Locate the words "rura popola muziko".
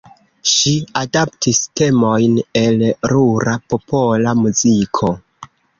3.15-5.17